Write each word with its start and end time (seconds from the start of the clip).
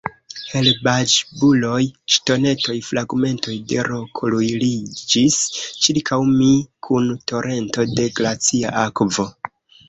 Herbaĵbuloj, 0.51 1.81
ŝtonetoj, 2.13 2.77
fragmentoj 2.87 3.57
de 3.73 3.83
roko 3.89 4.31
ruliĝis 4.35 5.37
ĉirkaŭ 5.59 6.19
mi 6.31 6.49
kun 6.89 7.13
torento 7.35 7.87
de 8.01 8.09
glacia 8.21 8.75
akvo. 8.87 9.29